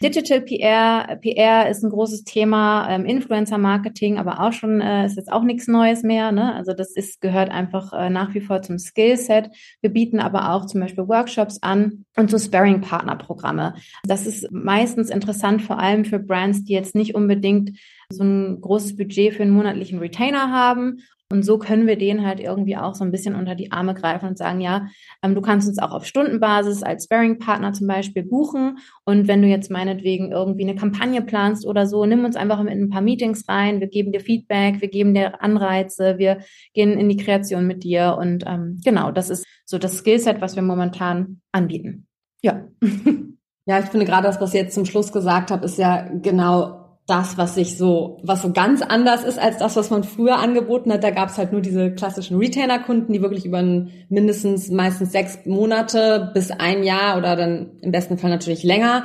[0.00, 5.16] Digital PR, PR ist ein großes Thema, ähm, Influencer Marketing, aber auch schon äh, ist
[5.16, 6.30] jetzt auch nichts Neues mehr.
[6.30, 6.54] Ne?
[6.54, 9.50] Also das ist gehört einfach äh, nach wie vor zum Skillset.
[9.80, 13.74] Wir bieten aber auch zum Beispiel Workshops an und so Sparing Partner Programme.
[14.04, 17.76] Das ist meistens interessant, vor allem für Brands, die jetzt nicht unbedingt
[18.10, 22.40] so ein großes Budget für einen monatlichen Retainer haben und so können wir denen halt
[22.40, 24.86] irgendwie auch so ein bisschen unter die Arme greifen und sagen, ja,
[25.22, 28.78] ähm, du kannst uns auch auf Stundenbasis als Sparing-Partner zum Beispiel buchen.
[29.04, 32.72] Und wenn du jetzt meinetwegen irgendwie eine Kampagne planst oder so, nimm uns einfach mit
[32.72, 33.80] ein paar Meetings rein.
[33.80, 36.38] Wir geben dir Feedback, wir geben dir Anreize, wir
[36.72, 38.16] gehen in die Kreation mit dir.
[38.18, 42.06] Und ähm, genau, das ist so das Skillset, was wir momentan anbieten.
[42.42, 42.68] Ja.
[43.70, 46.77] Ja, ich finde gerade das, was ihr jetzt zum Schluss gesagt habt, ist ja genau
[47.08, 50.92] das, was sich so, was so ganz anders ist als das, was man früher angeboten
[50.92, 51.02] hat.
[51.02, 53.62] Da gab es halt nur diese klassischen Retainer-Kunden, die wirklich über
[54.10, 59.04] mindestens meistens sechs Monate bis ein Jahr oder dann im besten Fall natürlich länger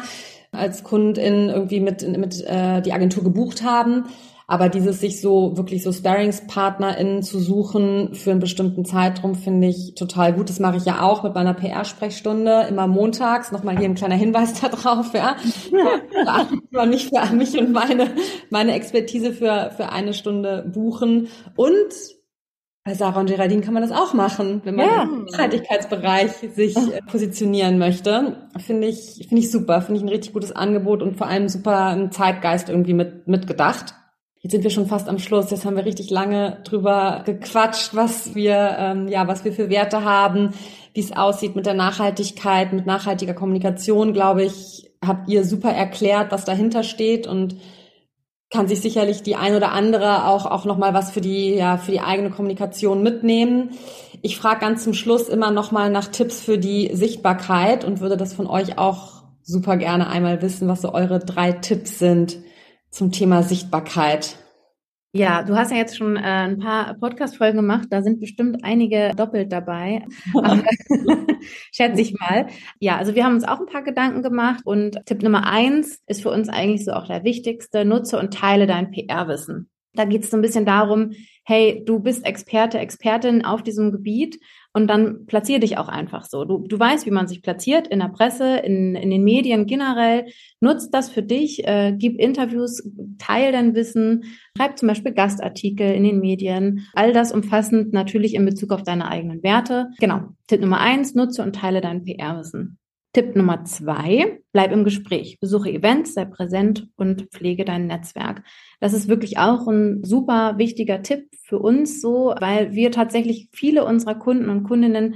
[0.52, 4.04] als Kundin irgendwie mit, mit äh, die Agentur gebucht haben.
[4.48, 9.96] Aber dieses sich so wirklich so SparingspartnerInnen zu suchen für einen bestimmten Zeitraum finde ich
[9.96, 10.50] total gut.
[10.50, 13.52] Das mache ich ja auch mit meiner PR-Sprechstunde immer montags.
[13.52, 15.36] Nochmal hier ein kleiner Hinweis da drauf, ja.
[16.72, 16.86] ja.
[16.86, 18.12] mich für mich und meine,
[18.50, 21.30] meine Expertise für, für eine Stunde buchen.
[21.56, 21.94] Und
[22.86, 25.04] bei Sarah und Geraldine kann man das auch machen, wenn man ja.
[25.04, 28.50] im Nachhaltigkeitsbereich sich äh, positionieren möchte.
[28.58, 29.82] Finde ich, finde ich super.
[29.82, 33.96] Finde ich ein richtig gutes Angebot und vor allem super ein Zeitgeist irgendwie mit, mitgedacht.
[34.44, 35.52] Jetzt sind wir schon fast am Schluss.
[35.52, 40.04] Jetzt haben wir richtig lange drüber gequatscht, was wir, ähm, ja, was wir für Werte
[40.04, 40.50] haben,
[40.94, 46.34] wie es aussieht mit der Nachhaltigkeit, mit nachhaltiger Kommunikation, glaube ich, habt ihr super erklärt,
[46.34, 47.56] was dahinter steht und
[48.50, 51.94] kann sich sicherlich die ein oder andere auch, auch nochmal was für die, ja, für
[51.94, 53.70] die eigene Kommunikation mitnehmen.
[54.22, 58.34] Ich frage ganz zum Schluss immer nochmal nach Tipps für die Sichtbarkeit und würde das
[58.34, 62.40] von euch auch super gerne einmal wissen, was so eure drei Tipps sind
[62.94, 64.38] zum Thema Sichtbarkeit.
[65.16, 69.12] Ja, du hast ja jetzt schon äh, ein paar Podcast-Folgen gemacht, da sind bestimmt einige
[69.16, 70.06] doppelt dabei.
[71.72, 72.48] Schätze ich mal.
[72.80, 76.24] Ja, also wir haben uns auch ein paar Gedanken gemacht und Tipp Nummer eins ist
[76.24, 77.86] für uns eigentlich so auch der wichtigste.
[77.86, 79.70] Nutze und teile dein PR-Wissen.
[79.94, 81.12] Da geht es so ein bisschen darum,
[81.46, 84.40] hey, du bist Experte, Expertin auf diesem Gebiet
[84.74, 86.46] und dann platzier dich auch einfach so.
[86.46, 90.26] Du, du weißt, wie man sich platziert in der Presse, in, in den Medien generell.
[90.60, 92.84] Nutz das für dich, äh, gib Interviews,
[93.20, 94.24] teil dein Wissen,
[94.58, 96.88] schreib zum Beispiel Gastartikel in den Medien.
[96.94, 99.90] All das umfassend natürlich in Bezug auf deine eigenen Werte.
[100.00, 100.22] Genau.
[100.48, 102.80] Tipp Nummer eins, nutze und teile dein PR-Wissen.
[103.14, 105.40] Tipp Nummer zwei, bleib im Gespräch.
[105.40, 108.44] Besuche Events, sei präsent und pflege dein Netzwerk.
[108.80, 113.86] Das ist wirklich auch ein super wichtiger Tipp für uns so, weil wir tatsächlich viele
[113.86, 115.16] unserer Kunden und Kundinnen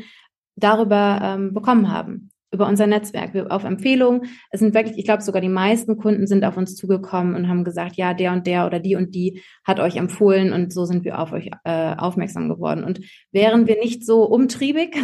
[0.56, 4.24] darüber ähm, bekommen haben über unser Netzwerk, auf Empfehlung.
[4.52, 7.64] Es sind wirklich, ich glaube sogar die meisten Kunden sind auf uns zugekommen und haben
[7.64, 11.04] gesagt, ja, der und der oder die und die hat euch empfohlen und so sind
[11.04, 12.84] wir auf euch äh, aufmerksam geworden.
[12.84, 14.96] Und wären wir nicht so umtriebig,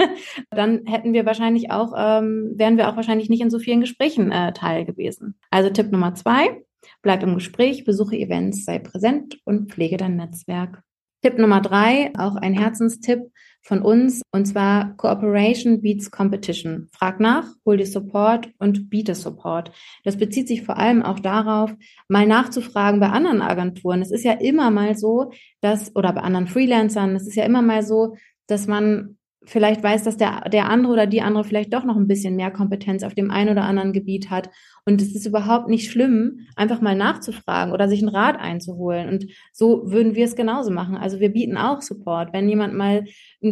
[0.50, 4.30] dann hätten wir wahrscheinlich auch, ähm, wären wir auch wahrscheinlich nicht in so vielen Gesprächen
[4.30, 5.38] äh, teil gewesen.
[5.50, 6.62] Also Tipp Nummer zwei,
[7.02, 10.82] bleib im Gespräch, besuche Events, sei präsent und pflege dein Netzwerk.
[11.22, 13.20] Tipp Nummer drei, auch ein Herzenstipp,
[13.62, 16.88] von uns, und zwar Cooperation beats Competition.
[16.92, 19.72] Frag nach, hol dir Support und biete Support.
[20.04, 21.74] Das bezieht sich vor allem auch darauf,
[22.08, 24.02] mal nachzufragen bei anderen Agenturen.
[24.02, 27.62] Es ist ja immer mal so, dass, oder bei anderen Freelancern, es ist ja immer
[27.62, 31.84] mal so, dass man vielleicht weiß, dass der, der andere oder die andere vielleicht doch
[31.84, 34.50] noch ein bisschen mehr Kompetenz auf dem einen oder anderen Gebiet hat.
[34.84, 39.08] Und es ist überhaupt nicht schlimm, einfach mal nachzufragen oder sich einen Rat einzuholen.
[39.08, 40.96] Und so würden wir es genauso machen.
[40.96, 42.32] Also wir bieten auch Support.
[42.32, 43.04] Wenn jemand mal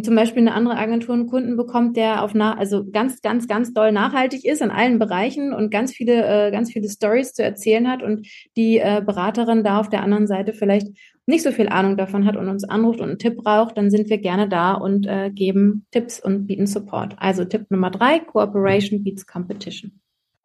[0.03, 3.73] zum Beispiel eine andere Agentur einen Kunden bekommt, der auf nach, also ganz, ganz, ganz
[3.73, 7.87] doll nachhaltig ist in allen Bereichen und ganz viele, äh, ganz viele Stories zu erzählen
[7.87, 10.87] hat und die äh, Beraterin da auf der anderen Seite vielleicht
[11.29, 14.09] nicht so viel Ahnung davon hat und uns anruft und einen Tipp braucht, dann sind
[14.09, 17.15] wir gerne da und äh, geben Tipps und bieten Support.
[17.19, 20.01] Also Tipp Nummer drei, Cooperation beats Competition.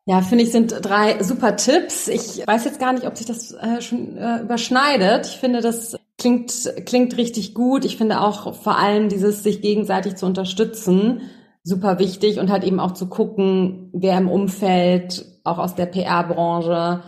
[0.06, 2.08] Ja, finde ich, sind drei super Tipps.
[2.08, 5.26] Ich weiß jetzt gar nicht, ob sich das äh, schon äh, überschneidet.
[5.26, 7.84] Ich finde, das klingt, klingt richtig gut.
[7.84, 11.22] Ich finde auch vor allem dieses sich gegenseitig zu unterstützen
[11.64, 17.02] super wichtig und halt eben auch zu gucken, wer im Umfeld, auch aus der PR-Branche,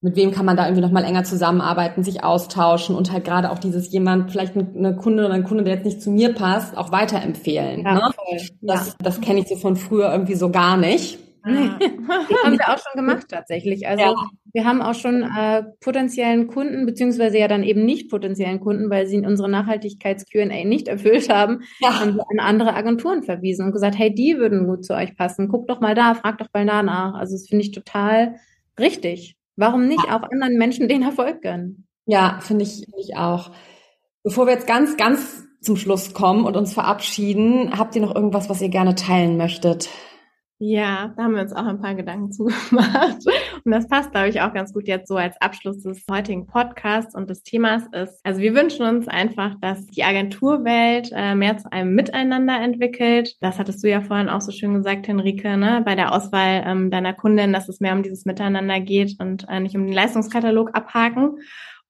[0.00, 3.50] mit wem kann man da irgendwie noch mal enger zusammenarbeiten, sich austauschen und halt gerade
[3.50, 6.76] auch dieses jemand, vielleicht eine Kunde oder ein Kunde, der jetzt nicht zu mir passt,
[6.76, 7.82] auch weiterempfehlen.
[7.82, 8.10] Ja, ne?
[8.62, 11.18] Das, das kenne ich so von früher irgendwie so gar nicht.
[11.46, 11.70] Nee.
[11.78, 13.86] Das haben wir auch schon gemacht tatsächlich.
[13.86, 14.14] Also ja.
[14.52, 19.06] wir haben auch schon äh, potenziellen Kunden, beziehungsweise ja dann eben nicht potenziellen Kunden, weil
[19.06, 22.00] sie unsere Nachhaltigkeits-QA nicht erfüllt haben, ja.
[22.00, 25.48] haben wir an andere Agenturen verwiesen und gesagt, hey, die würden gut zu euch passen.
[25.48, 27.14] Guckt doch mal da, fragt doch mal da nach.
[27.14, 28.36] Also das finde ich total
[28.78, 29.36] richtig.
[29.56, 31.86] Warum nicht auch anderen Menschen den Erfolg gönnen?
[32.06, 33.52] Ja, finde ich, find ich auch.
[34.22, 38.48] Bevor wir jetzt ganz, ganz zum Schluss kommen und uns verabschieden, habt ihr noch irgendwas,
[38.48, 39.88] was ihr gerne teilen möchtet?
[40.58, 43.18] Ja, da haben wir uns auch ein paar Gedanken zugemacht.
[43.64, 47.14] Und das passt, glaube ich, auch ganz gut jetzt so als Abschluss des heutigen Podcasts
[47.14, 48.18] und des Themas ist.
[48.24, 53.36] Also wir wünschen uns einfach, dass die Agenturwelt äh, mehr zu einem Miteinander entwickelt.
[53.42, 55.82] Das hattest du ja vorhin auch so schön gesagt, Henrike, ne?
[55.84, 59.60] bei der Auswahl ähm, deiner Kundin, dass es mehr um dieses Miteinander geht und äh,
[59.60, 61.38] nicht um den Leistungskatalog abhaken.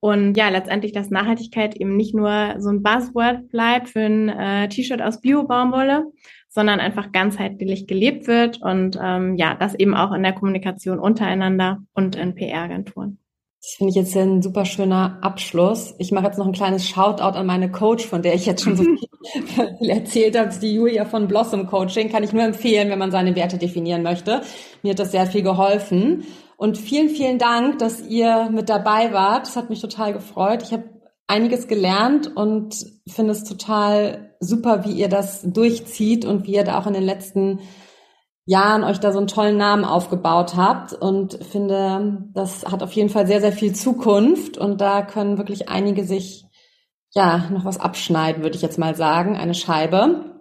[0.00, 4.68] Und ja, letztendlich, dass Nachhaltigkeit eben nicht nur so ein Buzzword bleibt für ein äh,
[4.68, 6.12] T-Shirt aus Bio-Baumwolle,
[6.56, 11.82] sondern einfach ganzheitlich gelebt wird und ähm, ja, das eben auch in der Kommunikation untereinander
[11.92, 13.18] und in PR-Agenturen.
[13.60, 15.94] Das finde ich jetzt ein super schöner Abschluss.
[15.98, 18.74] Ich mache jetzt noch ein kleines Shoutout an meine Coach, von der ich jetzt schon
[18.74, 18.84] so
[19.78, 22.08] viel erzählt habe, die Julia von Blossom Coaching.
[22.10, 24.40] Kann ich nur empfehlen, wenn man seine Werte definieren möchte.
[24.82, 26.24] Mir hat das sehr viel geholfen.
[26.56, 29.46] Und vielen, vielen Dank, dass ihr mit dabei wart.
[29.46, 30.62] Das hat mich total gefreut.
[30.62, 30.84] Ich habe
[31.26, 36.78] einiges gelernt und finde es total super, wie ihr das durchzieht und wie ihr da
[36.78, 37.60] auch in den letzten
[38.44, 43.08] Jahren euch da so einen tollen Namen aufgebaut habt und finde, das hat auf jeden
[43.08, 46.44] Fall sehr, sehr viel Zukunft und da können wirklich einige sich
[47.12, 50.36] ja noch was abschneiden, würde ich jetzt mal sagen, eine Scheibe.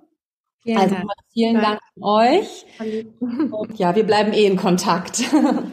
[0.62, 1.10] Vielen also Dank.
[1.32, 2.66] vielen Dank an euch.
[3.52, 5.24] Und ja, wir bleiben eh in Kontakt.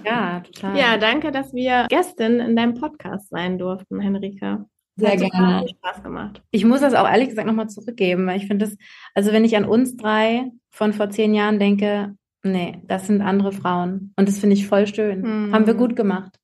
[0.04, 0.76] Ja, total.
[0.76, 4.66] Ja, danke, dass wir Gästin in deinem Podcast sein durften, Henrika.
[4.96, 5.66] Sehr gerne.
[5.68, 6.42] Spaß gemacht.
[6.50, 8.76] Ich muss das auch ehrlich gesagt nochmal zurückgeben, weil ich finde das,
[9.14, 13.52] also wenn ich an uns drei von vor zehn Jahren denke, nee, das sind andere
[13.52, 14.12] Frauen.
[14.16, 15.22] Und das finde ich voll schön.
[15.22, 15.54] Hm.
[15.54, 16.38] Haben wir gut gemacht.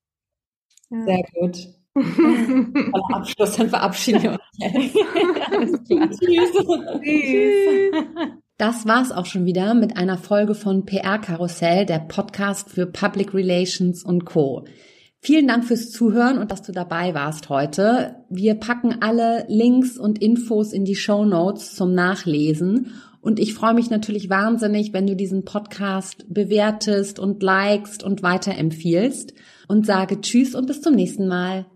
[0.91, 1.05] Ja.
[1.05, 1.69] Sehr gut.
[3.13, 4.97] Abschluss, dann verabschieden wir uns jetzt.
[5.53, 6.11] Alles klar.
[6.19, 6.53] Tschüss.
[7.03, 8.05] Tschüss.
[8.57, 13.35] Das war's auch schon wieder mit einer Folge von PR Karussell, der Podcast für Public
[13.35, 14.65] Relations und Co.
[15.21, 18.17] Vielen Dank fürs Zuhören und dass du dabei warst heute.
[18.31, 22.93] Wir packen alle Links und Infos in die Show Notes zum Nachlesen.
[23.21, 29.35] Und ich freue mich natürlich wahnsinnig, wenn du diesen Podcast bewertest und likest und weiterempfiehlst
[29.67, 31.67] und sage Tschüss und bis zum nächsten Mal.